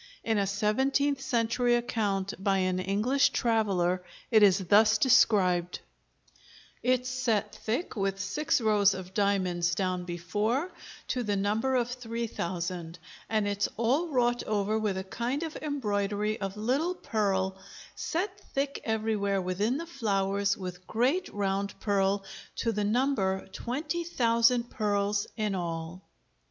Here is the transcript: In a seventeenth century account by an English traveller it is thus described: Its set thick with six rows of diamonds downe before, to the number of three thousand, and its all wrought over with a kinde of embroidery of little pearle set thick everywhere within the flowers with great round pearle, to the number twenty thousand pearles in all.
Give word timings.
In 0.23 0.39
a 0.39 0.47
seventeenth 0.47 1.21
century 1.21 1.75
account 1.75 2.33
by 2.43 2.57
an 2.57 2.79
English 2.79 3.29
traveller 3.29 4.01
it 4.31 4.41
is 4.41 4.57
thus 4.57 4.97
described: 4.97 5.79
Its 6.81 7.07
set 7.07 7.53
thick 7.53 7.95
with 7.95 8.19
six 8.19 8.59
rows 8.59 8.95
of 8.95 9.13
diamonds 9.13 9.75
downe 9.75 10.03
before, 10.03 10.71
to 11.09 11.21
the 11.21 11.35
number 11.35 11.75
of 11.75 11.87
three 11.91 12.25
thousand, 12.25 12.97
and 13.29 13.47
its 13.47 13.69
all 13.77 14.07
wrought 14.07 14.41
over 14.45 14.79
with 14.79 14.97
a 14.97 15.03
kinde 15.03 15.43
of 15.43 15.55
embroidery 15.57 16.41
of 16.41 16.57
little 16.57 16.95
pearle 16.95 17.55
set 17.95 18.41
thick 18.55 18.81
everywhere 18.83 19.39
within 19.39 19.77
the 19.77 19.85
flowers 19.85 20.57
with 20.57 20.87
great 20.87 21.29
round 21.31 21.79
pearle, 21.79 22.23
to 22.55 22.71
the 22.71 22.83
number 22.83 23.45
twenty 23.49 24.03
thousand 24.03 24.71
pearles 24.71 25.27
in 25.37 25.53
all. 25.53 26.01